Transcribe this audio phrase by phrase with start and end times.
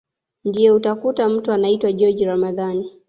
[0.45, 2.91] Ndio utakuta mtu anaitwa joji Ramadhani